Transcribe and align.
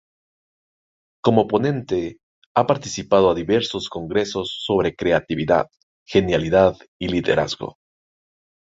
Como 1.23 1.47
ponente, 1.47 2.17
ha 2.55 2.65
participado 2.65 3.29
a 3.29 3.35
diversos 3.35 3.87
congresos 3.87 4.49
sobre 4.65 4.95
creatividad, 4.95 5.67
genialidad 6.07 6.73
y 6.99 7.09
liderazgo. 7.09 7.77